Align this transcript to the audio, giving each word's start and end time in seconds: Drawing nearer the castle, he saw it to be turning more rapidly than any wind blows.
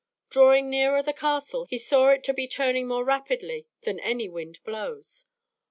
Drawing 0.31 0.67
nearer 0.67 1.03
the 1.03 1.13
castle, 1.13 1.65
he 1.69 1.77
saw 1.77 2.07
it 2.09 2.23
to 2.23 2.33
be 2.33 2.47
turning 2.47 2.87
more 2.87 3.03
rapidly 3.05 3.67
than 3.83 3.99
any 3.99 4.27
wind 4.27 4.57
blows. 4.63 5.27